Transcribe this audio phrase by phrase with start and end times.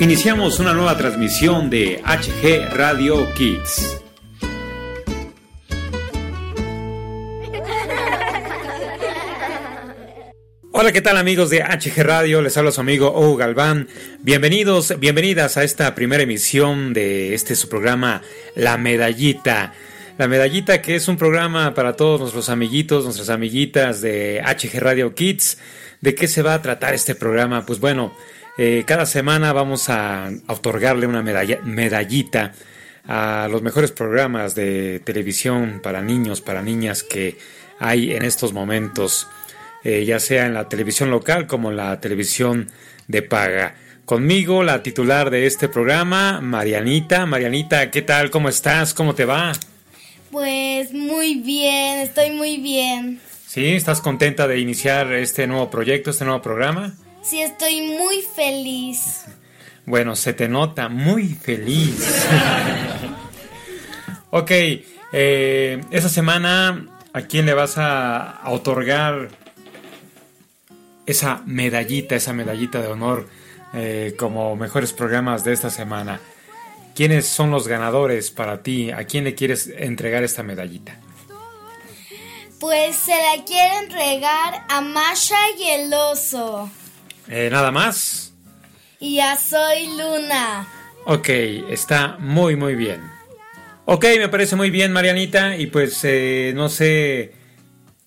[0.00, 4.02] Iniciamos una nueva transmisión de HG Radio Kids.
[10.72, 12.42] Hola, ¿qué tal amigos de HG Radio?
[12.42, 13.86] Les habla su amigo Hugo Galván.
[14.20, 18.20] Bienvenidos, bienvenidas a esta primera emisión de este su programa
[18.56, 19.74] La Medallita.
[20.18, 25.14] La Medallita que es un programa para todos nuestros amiguitos, nuestras amiguitas de HG Radio
[25.14, 25.58] Kids.
[26.00, 27.64] ¿De qué se va a tratar este programa?
[27.64, 28.12] Pues bueno,
[28.56, 32.52] eh, cada semana vamos a, otorgarle una medallita
[33.06, 37.36] a los mejores programas de televisión para niños, para niñas que
[37.78, 39.28] hay en estos momentos,
[39.82, 42.70] eh, ya sea en la televisión local como en la televisión
[43.08, 43.74] de paga.
[44.04, 47.26] Conmigo, la titular de este programa, Marianita.
[47.26, 48.30] Marianita, ¿qué tal?
[48.30, 48.94] ¿Cómo estás?
[48.94, 49.52] ¿Cómo te va?
[50.30, 53.20] Pues muy bien, estoy muy bien.
[53.46, 53.66] ¿Sí?
[53.66, 56.94] ¿Estás contenta de iniciar este nuevo proyecto, este nuevo programa?
[57.24, 59.24] Sí, estoy muy feliz.
[59.86, 62.06] Bueno, se te nota muy feliz.
[64.30, 64.50] ok,
[65.12, 69.30] eh, esa semana, ¿a quién le vas a, otorgar
[71.06, 73.26] esa medallita, esa medallita de honor
[73.72, 76.20] eh, como mejores programas de esta semana?
[76.94, 78.90] ¿Quiénes son los ganadores para ti?
[78.90, 80.98] ¿A quién le quieres entregar esta medallita?
[82.60, 86.70] Pues se la quiero entregar a Masha y el oso.
[87.28, 88.32] Eh, ¿Nada más?
[89.00, 90.66] Ya soy Luna.
[91.06, 93.02] Ok, está muy muy bien.
[93.86, 95.56] Ok, me parece muy bien, Marianita.
[95.56, 97.32] Y pues eh, no sé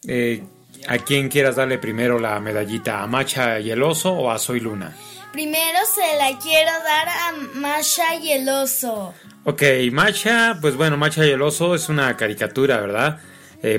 [0.07, 0.43] eh,
[0.87, 4.59] a quién quieras darle primero la medallita, a Macha y el oso o a Soy
[4.59, 4.95] Luna.
[5.31, 9.13] Primero se la quiero dar a Macha y el oso.
[9.43, 13.19] Ok, Macha, pues bueno, Macha y el oso es una caricatura, ¿verdad?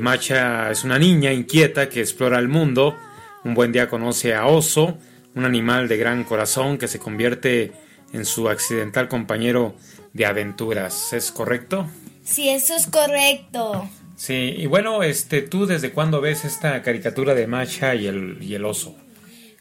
[0.01, 2.97] Macha es una niña inquieta que explora el mundo.
[3.45, 4.99] Un buen día conoce a Oso
[5.35, 7.73] un animal de gran corazón que se convierte
[8.13, 9.75] en su accidental compañero
[10.13, 11.13] de aventuras.
[11.13, 11.89] ¿Es correcto?
[12.25, 13.89] Sí, eso es correcto.
[14.17, 18.55] Sí, y bueno, este, ¿tú desde cuándo ves esta caricatura de Macha y el, y
[18.55, 18.97] el oso?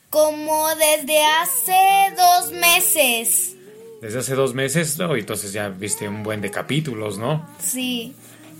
[0.09, 3.55] Como desde hace dos meses.
[4.01, 5.15] Desde hace dos meses, ¿no?
[5.15, 7.47] Entonces ya viste un buen de capítulos, ¿no?
[7.59, 8.15] Sí.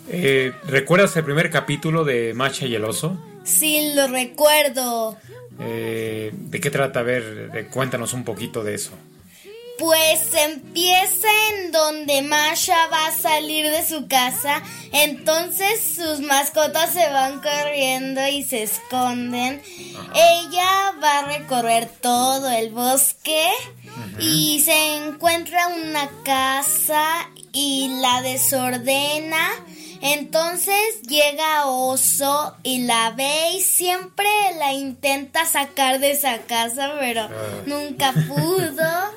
[0.10, 3.18] Eh, ¿Recuerdas el primer capítulo de Macha y el oso?
[3.44, 5.18] Sí, lo recuerdo.
[5.60, 7.00] Eh, ¿De qué trata?
[7.00, 8.92] A ver, cuéntanos un poquito de eso.
[9.78, 17.08] Pues empieza en donde Masha va a salir de su casa, entonces sus mascotas se
[17.10, 19.62] van corriendo y se esconden.
[20.16, 23.52] Ella va a recorrer todo el bosque
[24.20, 29.48] y se encuentra una casa y la desordena
[30.02, 37.22] entonces llega Oso y la ve y siempre la intenta sacar de esa casa, pero
[37.22, 37.30] ah.
[37.66, 39.12] nunca pudo.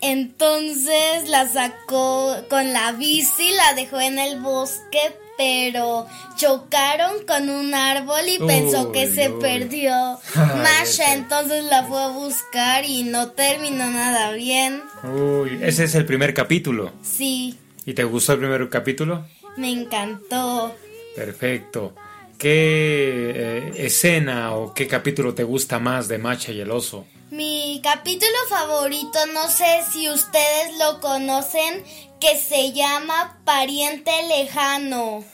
[0.00, 6.06] Entonces la sacó con la bici, la dejó en el bosque, pero
[6.36, 10.18] chocaron con un árbol y pensó que se perdió.
[10.34, 14.82] Masha entonces la fue a buscar y no terminó nada bien.
[15.04, 16.92] Uy, ese es el primer capítulo.
[17.02, 17.56] Sí.
[17.86, 19.24] ¿Y te gustó el primer capítulo?
[19.56, 20.74] Me encantó.
[21.14, 21.94] Perfecto.
[22.38, 27.04] ¿Qué eh, escena o qué capítulo te gusta más de Macha y el oso?
[27.32, 31.82] Mi capítulo favorito, no sé si ustedes lo conocen,
[32.20, 35.24] que se llama Pariente Lejano.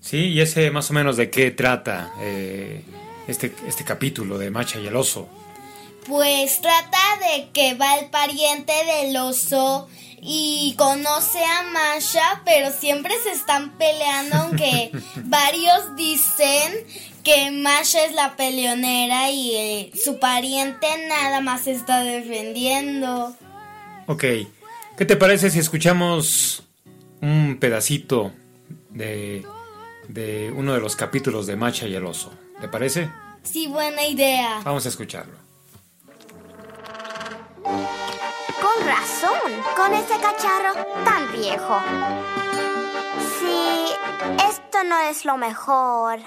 [0.00, 2.82] Sí, y ese más o menos de qué trata eh,
[3.28, 5.28] este, este capítulo de Macha y el oso.
[6.06, 9.88] Pues trata de que va el pariente del oso
[10.26, 14.90] y conoce a Masha, pero siempre se están peleando, aunque
[15.24, 16.72] varios dicen
[17.22, 23.36] que Masha es la peleonera y eh, su pariente nada más está defendiendo.
[24.06, 24.24] Ok,
[24.96, 26.62] ¿Qué te parece si escuchamos
[27.20, 28.32] un pedacito
[28.90, 29.44] de,
[30.06, 32.32] de uno de los capítulos de Macha y el oso?
[32.60, 33.10] ¿Te parece?
[33.42, 34.60] Sí, buena idea.
[34.64, 35.43] Vamos a escucharlo.
[38.86, 41.78] Razón, con ese cacharro tan viejo.
[43.38, 43.90] Sí,
[44.48, 46.18] esto no es lo mejor.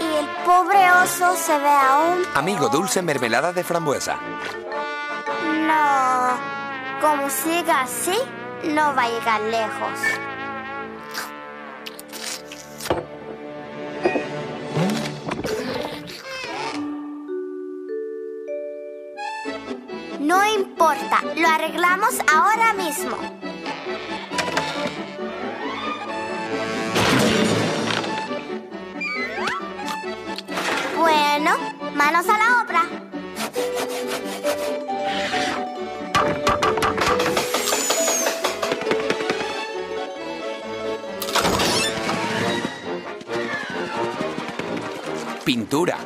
[0.00, 2.22] Y el pobre oso se ve aún...
[2.34, 4.16] Amigo dulce mermelada de frambuesa.
[5.66, 6.58] No.
[7.00, 8.18] Como siga así,
[8.64, 10.27] no va a llegar lejos.
[21.10, 23.16] Lo arreglamos ahora mismo.
[30.98, 31.56] Bueno,
[31.94, 32.82] manos a la obra.
[45.44, 45.96] Pintura.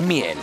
[0.00, 0.36] Miel.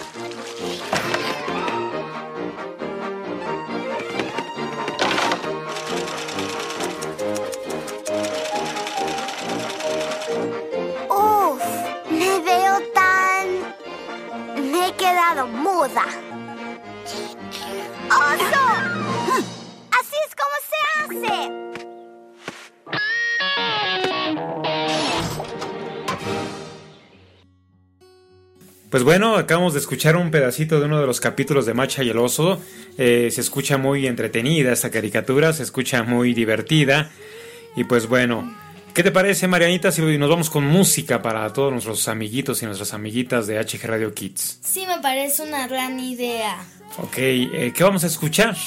[29.47, 32.61] Acabamos de escuchar un pedacito de uno de los capítulos de Macha y el Oso.
[32.97, 37.11] Eh, se escucha muy entretenida esta caricatura, se escucha muy divertida.
[37.77, 38.53] Y pues bueno,
[38.94, 42.94] ¿qué te parece Marianita si nos vamos con música para todos nuestros amiguitos y nuestras
[42.94, 44.59] amiguitas de HG Radio Kids?
[44.61, 46.57] Sí, me parece una gran idea.
[46.97, 48.57] Ok, eh, ¿qué vamos a escuchar?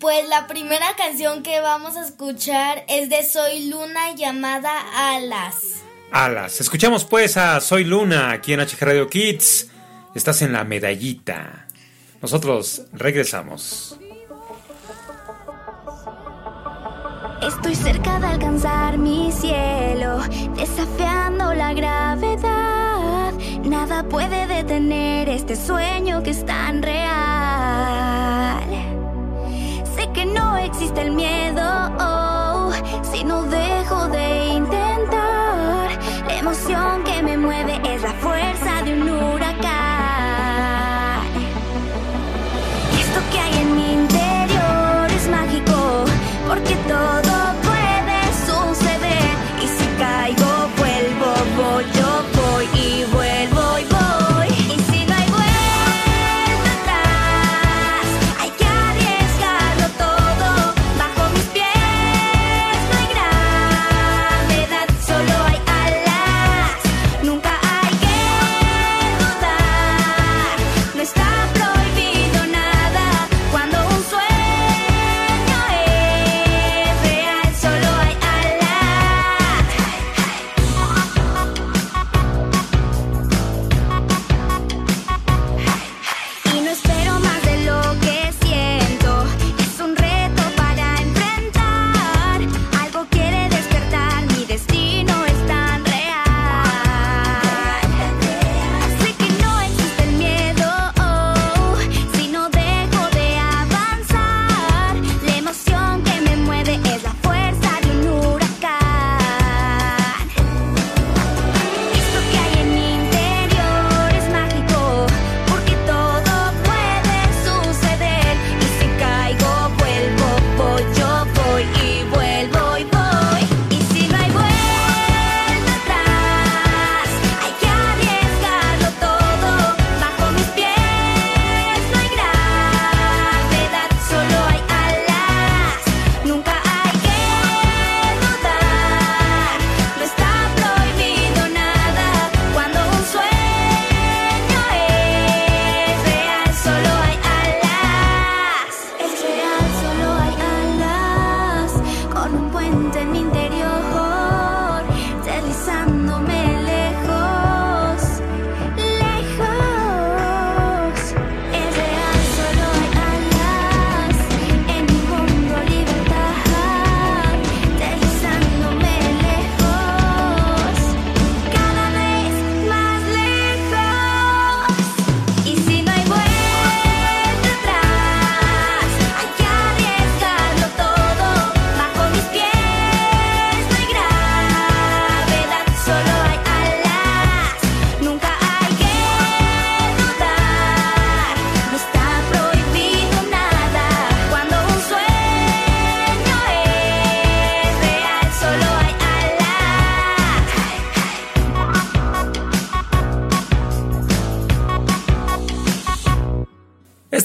[0.00, 4.72] Pues la primera canción que vamos a escuchar es de Soy Luna llamada
[5.14, 5.84] Alas.
[6.10, 6.60] Alas.
[6.60, 9.68] Escuchamos pues a Soy Luna aquí en HG Radio Kids.
[10.14, 11.66] Estás en la medallita.
[12.20, 13.98] Nosotros regresamos.
[17.42, 20.18] Estoy cerca de alcanzar mi cielo,
[20.56, 23.32] desafiando la gravedad.
[23.64, 28.60] Nada puede detener este sueño que es tan real.
[29.94, 31.62] Sé que no existe el miedo
[32.00, 32.72] oh,
[33.12, 34.37] si no dejo de
[36.48, 39.04] emoción que me mueve es la fuerza de un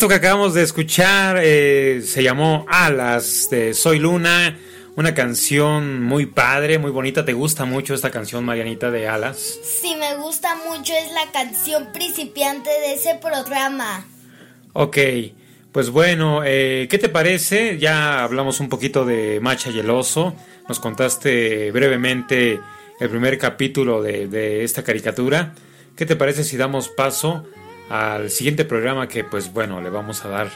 [0.04, 4.60] Esto que acabamos de escuchar eh, se llamó Alas de Soy Luna,
[4.98, 7.24] una canción muy padre, muy bonita.
[7.24, 9.38] ¿Te gusta mucho esta canción, Marianita, de Alas?
[9.64, 14.06] Sí, me gusta mucho, es la canción principiante de ese programa.
[14.74, 14.98] Ok,
[15.72, 17.78] pues bueno, eh, ¿qué te parece?
[17.78, 20.36] Ya hablamos un poquito de Macha y el Oso,
[20.68, 22.60] nos contaste brevemente
[23.00, 25.56] el primer capítulo de, de esta caricatura.
[25.96, 27.46] ¿Qué te parece si damos paso
[27.90, 30.52] al siguiente programa que pues bueno, le vamos a dar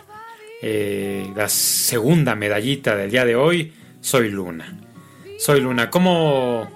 [0.62, 3.74] eh, la segunda medallita del día de hoy?
[4.02, 4.80] Soy Luna.
[5.40, 6.68] Soy Luna, ¿cómo,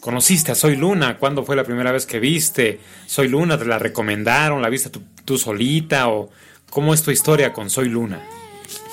[0.00, 1.18] conociste a Soy Luna?
[1.18, 3.58] ¿Cuándo fue la primera vez que viste Soy Luna?
[3.58, 4.62] ¿Te la recomendaron?
[4.62, 6.08] ¿La viste tú, tú solita?
[6.08, 6.30] ¿O
[6.70, 8.20] cómo es tu historia con Soy Luna?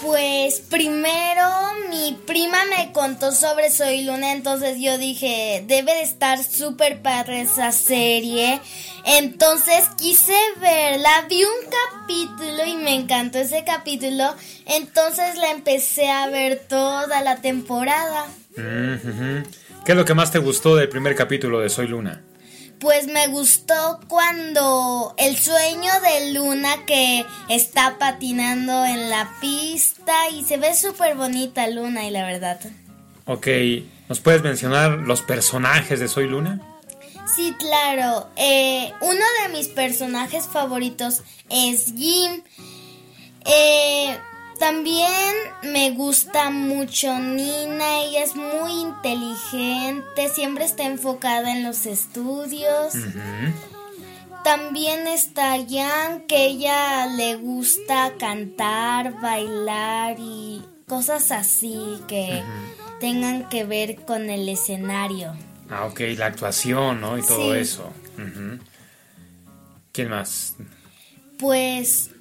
[0.02, 1.50] Pues primero
[1.90, 7.42] mi prima me contó sobre Soy Luna, entonces yo dije, debe de estar súper padre
[7.42, 8.60] esa serie.
[9.06, 11.70] Entonces quise verla, vi un
[12.00, 14.34] capítulo y me encantó ese capítulo,
[14.66, 18.26] entonces la empecé a ver toda la temporada.
[18.56, 22.24] ¿Qué es lo que más te gustó del primer capítulo de Soy Luna?
[22.80, 30.44] Pues me gustó cuando el sueño de Luna que está patinando en la pista y
[30.44, 32.60] se ve súper bonita Luna y la verdad.
[33.26, 33.48] Ok,
[34.10, 36.60] ¿nos puedes mencionar los personajes de Soy Luna?
[37.34, 38.30] Sí, claro.
[38.36, 42.44] Eh, uno de mis personajes favoritos es Jim.
[43.46, 44.18] Eh,
[44.60, 52.94] también me gusta mucho Nina, ella es muy inteligente, siempre está enfocada en los estudios.
[54.44, 62.44] También está Jan, que ella le gusta cantar, bailar y cosas así que
[63.00, 65.34] tengan que ver con el escenario.
[65.70, 67.18] Ah, ok, la actuación, ¿no?
[67.18, 67.92] Y todo eso.
[69.92, 70.56] ¿Quién más?
[71.40, 72.12] Pues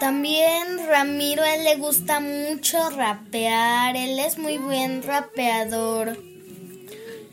[0.00, 6.16] también Ramiro, a él le gusta mucho rapear, él es muy buen rapeador.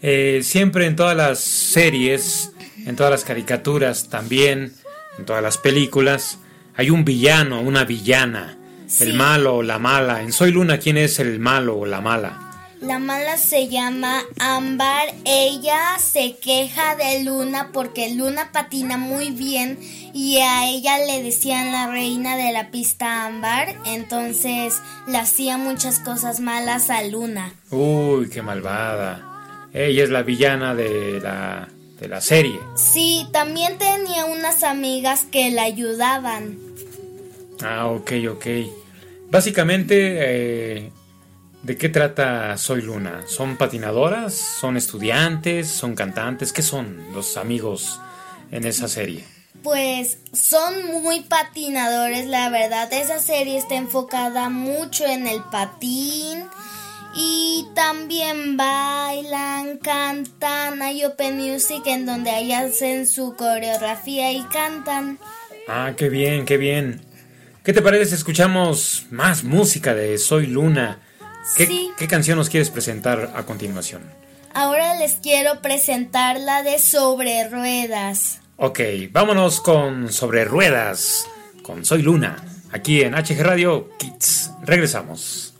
[0.02, 2.52] Eh, siempre en todas las series,
[2.86, 4.74] en todas las caricaturas también,
[5.18, 6.40] en todas las películas,
[6.76, 8.58] hay un villano, una villana,
[9.00, 10.22] el malo o la mala.
[10.22, 12.45] En Soy Luna, ¿quién es el malo o la mala?
[12.86, 15.08] La mala se llama Ámbar.
[15.26, 19.80] Ella se queja de Luna porque Luna patina muy bien
[20.14, 23.76] y a ella le decían la reina de la pista Ámbar.
[23.88, 27.54] Entonces le hacía muchas cosas malas a Luna.
[27.72, 29.70] Uy, qué malvada.
[29.74, 31.68] Ella es la villana de la,
[32.00, 32.60] de la serie.
[32.76, 36.60] Sí, también tenía unas amigas que la ayudaban.
[37.64, 38.46] Ah, ok, ok.
[39.32, 39.96] Básicamente...
[40.20, 40.92] Eh,
[41.66, 43.24] ¿De qué trata Soy Luna?
[43.26, 44.36] ¿Son patinadoras?
[44.36, 45.68] ¿Son estudiantes?
[45.68, 46.54] ¿Son cantantes?
[46.54, 48.00] ¿Qué son los amigos
[48.52, 49.26] en esa serie?
[49.64, 52.94] Pues son muy patinadores, la verdad.
[52.94, 56.44] Esa serie está enfocada mucho en el patín.
[57.16, 65.18] Y también bailan, cantan, hay Open Music en donde ahí hacen su coreografía y cantan.
[65.68, 67.02] Ah, qué bien, qué bien.
[67.64, 71.00] ¿Qué te parece si escuchamos más música de Soy Luna?
[71.56, 74.04] ¿Qué, canción nos quieres presentar a continuación?
[74.54, 78.40] Ahora les quiero presentar la de Sobre Ruedas.
[78.58, 78.80] Ok,
[79.12, 81.28] vámonos con Sobre Ruedas,
[81.62, 84.52] con Soy Luna, aquí en HG Radio Kids.
[84.64, 85.55] Regresamos.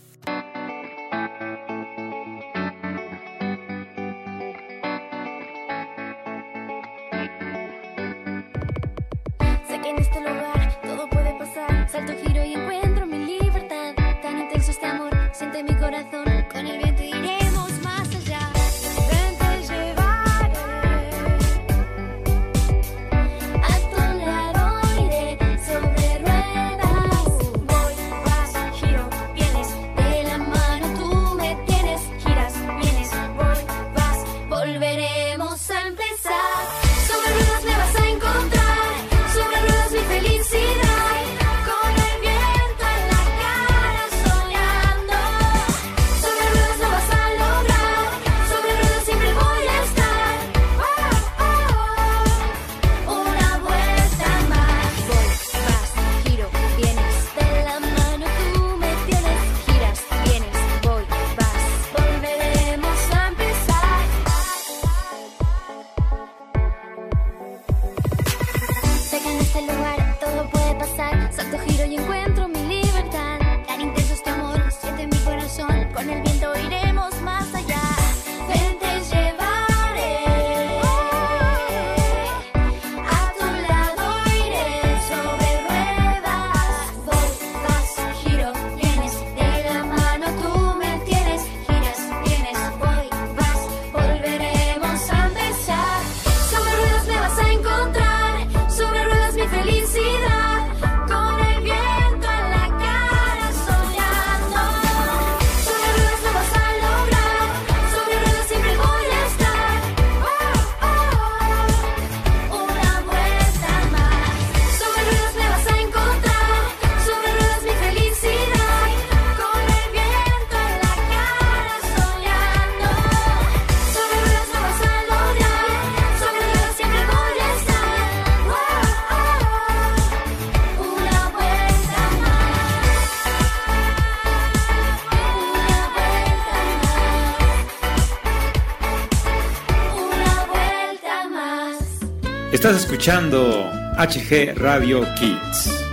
[142.66, 145.86] Estás escuchando HG Radio Kids.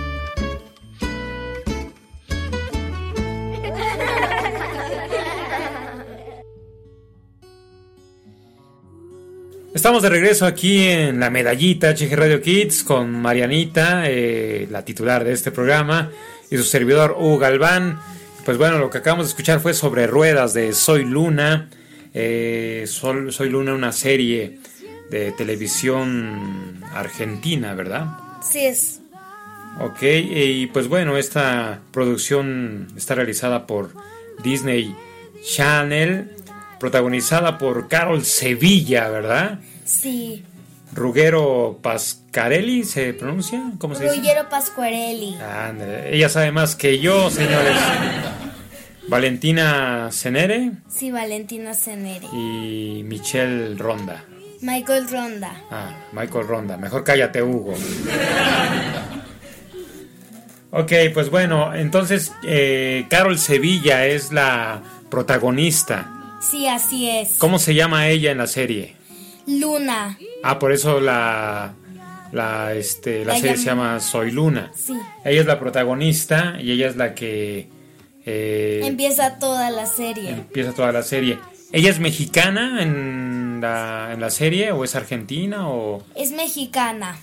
[9.75, 15.23] Estamos de regreso aquí en la medallita HG Radio Kids con Marianita, eh, la titular
[15.23, 16.09] de este programa,
[16.49, 17.99] y su servidor Hugo Galván.
[18.45, 21.69] Pues bueno, lo que acabamos de escuchar fue sobre ruedas de Soy Luna.
[22.15, 24.57] Eh, Soy Luna, una serie
[25.13, 28.17] de televisión argentina, ¿verdad?
[28.41, 28.99] Sí es.
[29.79, 33.93] Ok, y pues bueno, esta producción está realizada por
[34.43, 34.95] Disney
[35.45, 36.31] Channel,
[36.79, 39.59] protagonizada por Carol Sevilla, ¿verdad?
[39.85, 40.43] Sí.
[40.93, 43.61] Ruggero Pascarelli, ¿se pronuncia?
[43.77, 44.15] ¿Cómo se dice?
[44.15, 45.37] Ruggero Pasquarelli.
[46.09, 47.77] ella sabe más que yo, señores.
[49.07, 50.71] Valentina Cenere.
[50.87, 52.25] Sí, Valentina Cenere.
[52.33, 54.23] Y Michelle Ronda.
[54.63, 55.61] Michael Ronda.
[55.69, 56.77] Ah, Michael Ronda.
[56.77, 57.73] Mejor cállate, Hugo.
[60.71, 66.39] ok, pues bueno, entonces eh, Carol Sevilla es la protagonista.
[66.41, 67.35] Sí, así es.
[67.39, 68.95] ¿Cómo se llama ella en la serie?
[69.47, 70.17] Luna.
[70.43, 71.73] Ah, por eso la,
[72.31, 74.71] la, este, la, serie se llama Soy Luna.
[74.73, 74.93] Sí.
[75.25, 77.67] Ella es la protagonista y ella es la que...
[78.25, 80.29] Eh, empieza toda la serie.
[80.29, 81.37] Empieza toda la serie.
[81.73, 86.03] ¿Ella es mexicana en la, en la serie o es argentina o...?
[86.15, 87.17] Es mexicana.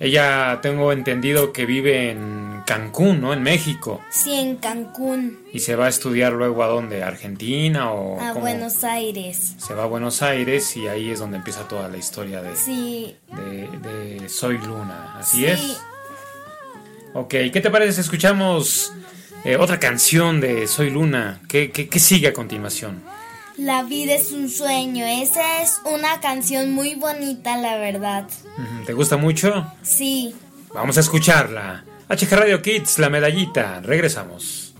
[0.00, 3.32] Ella tengo entendido que vive en Cancún, ¿no?
[3.32, 4.00] En México.
[4.10, 5.38] Sí, en Cancún.
[5.52, 7.04] ¿Y se va a estudiar luego a dónde?
[7.04, 8.20] ¿Argentina o...?
[8.20, 9.54] A Buenos Aires.
[9.58, 12.56] Se va a Buenos Aires y ahí es donde empieza toda la historia de...
[12.56, 13.16] Sí.
[13.28, 15.46] De, Soy Luna, ¿así sí.
[15.46, 15.80] es?
[17.14, 18.92] Ok, ¿qué te parece si escuchamos
[19.44, 21.42] eh, otra canción de Soy Luna?
[21.46, 23.02] ¿Qué, qué sigue a continuación?
[23.58, 25.04] La vida es un sueño.
[25.04, 28.26] Esa es una canción muy bonita, la verdad.
[28.86, 29.66] ¿Te gusta mucho?
[29.82, 30.34] Sí.
[30.74, 31.84] Vamos a escucharla.
[32.08, 33.80] HG Radio Kids, la medallita.
[33.80, 34.74] Regresamos.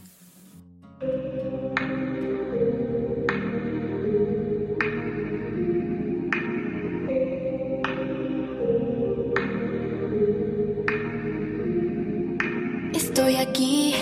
[12.95, 13.95] Estoy aquí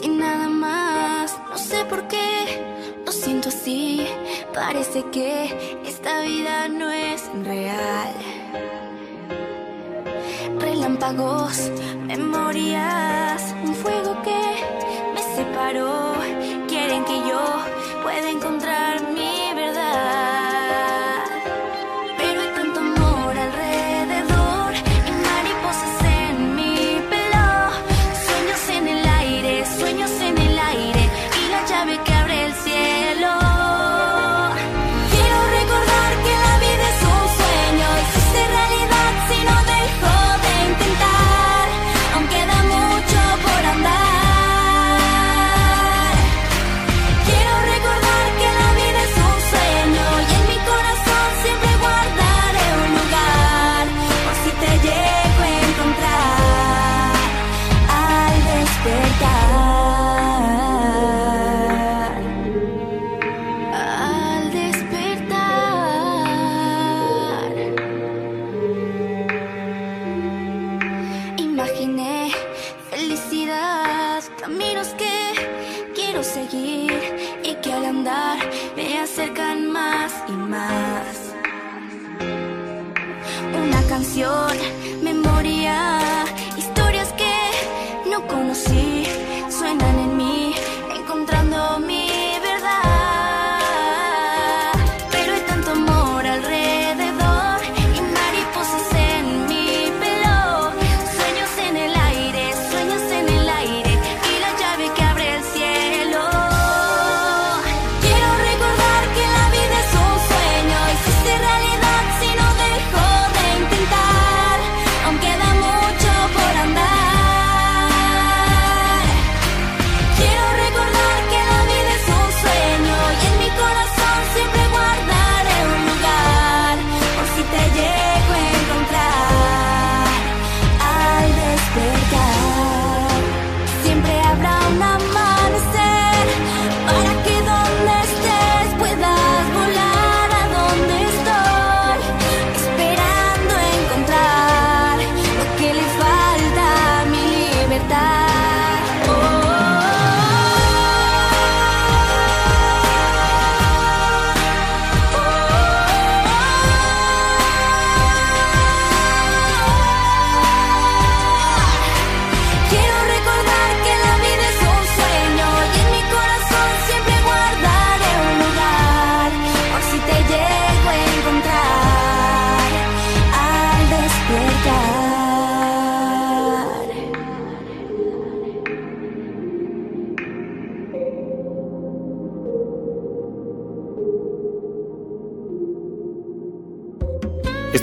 [0.00, 1.36] sin nada más.
[1.50, 2.71] No sé por qué
[3.12, 4.06] siento así,
[4.54, 8.12] parece que esta vida no es real.
[10.58, 11.70] Relámpagos,
[12.06, 14.40] memorias, un fuego que
[15.14, 16.14] me separó,
[16.68, 17.42] quieren que yo
[18.02, 18.81] pueda encontrar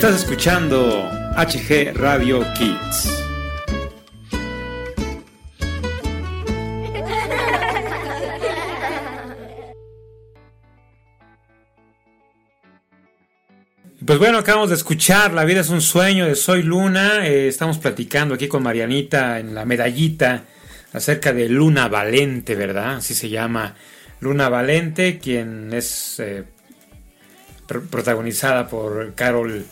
[0.02, 3.22] Estás escuchando HG Radio Kids.
[14.06, 17.26] Pues bueno, acabamos de escuchar La vida es un sueño de Soy Luna.
[17.26, 20.44] Eh, estamos platicando aquí con Marianita en la medallita
[20.94, 22.96] acerca de Luna Valente, ¿verdad?
[22.96, 23.74] Así se llama
[24.20, 26.44] Luna Valente, quien es eh,
[27.66, 29.66] protagonizada por Carol,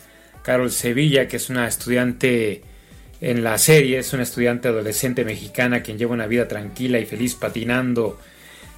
[0.48, 2.62] Carol Sevilla, que es una estudiante
[3.20, 7.34] en la serie, es una estudiante adolescente mexicana quien lleva una vida tranquila y feliz
[7.34, 8.18] patinando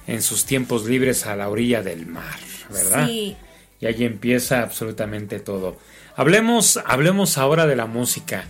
[0.05, 2.37] en sus tiempos libres a la orilla del mar,
[2.69, 3.07] ¿verdad?
[3.07, 3.37] Sí.
[3.79, 5.77] Y allí empieza absolutamente todo.
[6.17, 8.43] Hablemos, hablemos ahora de la música.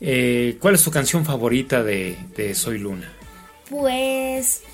[0.00, 3.12] Eh, ¿Cuál es tu canción favorita de, de Soy Luna?
[3.68, 4.64] Pues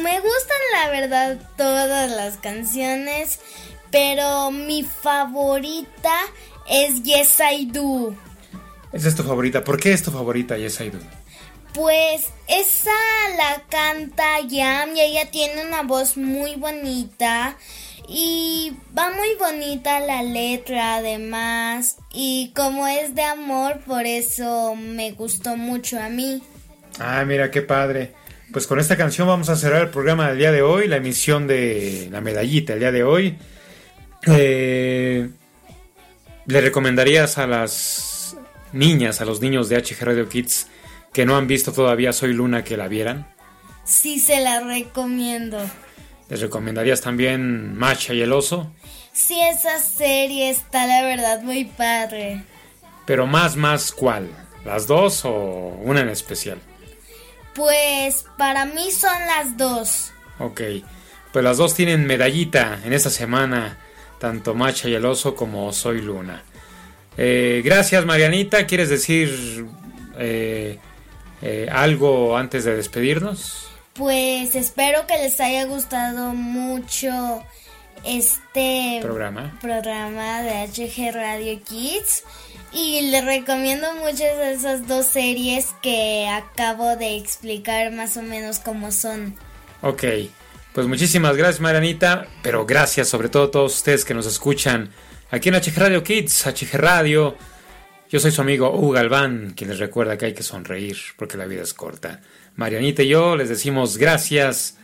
[0.00, 3.40] me gustan la verdad todas las canciones,
[3.90, 6.14] pero mi favorita
[6.68, 8.14] es Yes I Do.
[8.92, 9.62] Esa es tu favorita.
[9.64, 10.98] ¿Por qué es tu favorita Yes I Do?
[11.74, 12.90] Pues esa
[13.36, 17.58] la canta Yam y ella tiene una voz muy bonita
[18.08, 25.12] y va muy bonita la letra además y como es de amor por eso me
[25.12, 26.42] gustó mucho a mí.
[26.98, 28.14] Ah, mira qué padre.
[28.52, 31.46] Pues con esta canción vamos a cerrar el programa del día de hoy, la emisión
[31.46, 33.36] de la medallita el día de hoy.
[34.26, 35.28] Eh,
[36.46, 38.36] ¿Le recomendarías a las
[38.72, 40.68] niñas, a los niños de HG Radio Kids
[41.12, 43.26] que no han visto todavía Soy Luna que la vieran?
[43.84, 45.58] Sí se la recomiendo.
[46.28, 48.72] ¿Les recomendarías también Macha y el oso?
[49.12, 52.44] Sí, esa serie está la verdad muy padre.
[53.06, 54.28] Pero más, más, ¿cuál?
[54.64, 55.32] ¿Las dos o
[55.82, 56.58] una en especial?
[57.54, 60.12] Pues para mí son las dos.
[60.38, 60.60] Ok,
[61.32, 63.78] pues las dos tienen medallita en esta semana,
[64.18, 66.42] tanto Macha y el oso como Soy Luna.
[67.16, 69.66] Eh, gracias Marianita, ¿quieres decir
[70.18, 70.78] eh,
[71.42, 73.68] eh, algo antes de despedirnos?
[73.94, 77.42] Pues espero que les haya gustado mucho
[78.04, 79.56] este Programa.
[79.60, 82.24] programa de HG Radio Kids
[82.72, 88.58] y les recomiendo muchas de esas dos series que acabo de explicar más o menos
[88.58, 89.34] cómo son.
[89.80, 90.04] Ok,
[90.76, 94.90] pues muchísimas gracias Marianita, pero gracias sobre todo a todos ustedes que nos escuchan
[95.30, 97.34] aquí en HG Radio Kids, HG Radio.
[98.10, 101.46] Yo soy su amigo Hugo Galván, quien les recuerda que hay que sonreír porque la
[101.46, 102.20] vida es corta.
[102.56, 104.76] Marianita y yo les decimos gracias.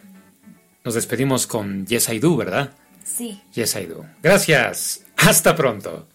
[0.83, 2.73] Nos despedimos con Yes I Do, ¿verdad?
[3.05, 3.43] Sí.
[3.53, 4.07] Yes I Do.
[4.23, 5.05] Gracias.
[5.19, 6.09] Hasta pronto.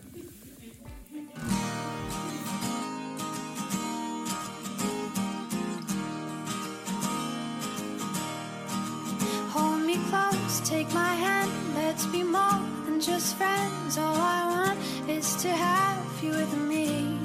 [13.07, 13.97] Just friends.
[13.97, 17.17] All I want is to have you with me.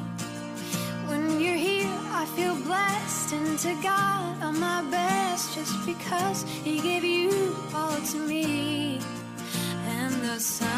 [1.09, 6.81] When you're here, I feel blessed, and to God, I'm my best just because He
[6.81, 9.01] gave you all to me.
[9.99, 10.72] And the sun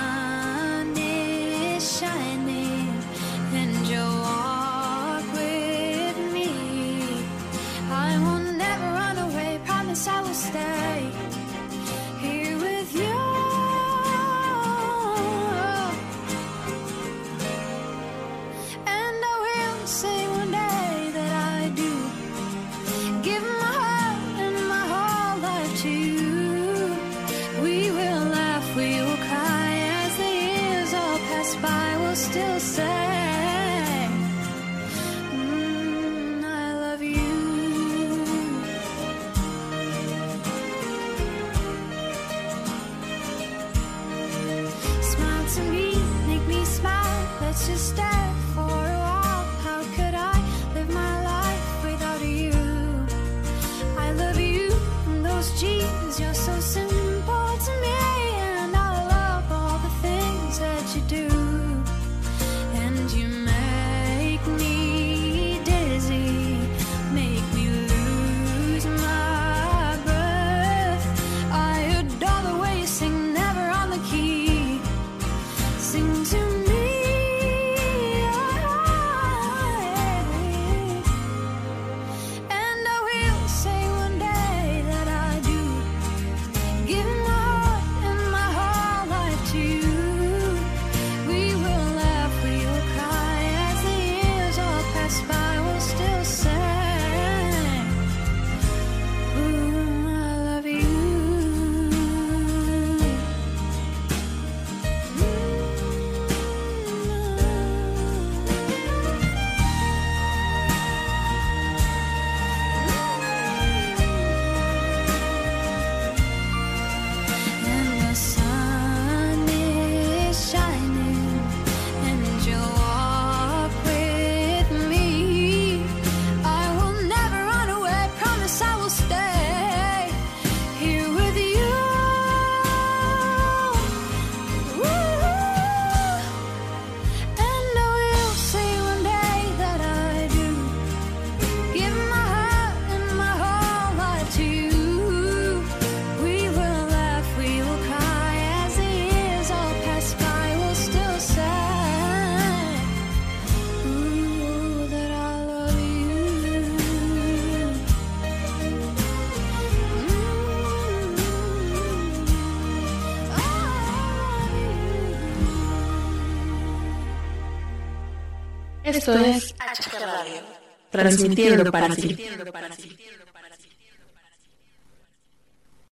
[169.04, 170.40] Esto es HG Radio,
[170.88, 172.16] transmitiendo para ti.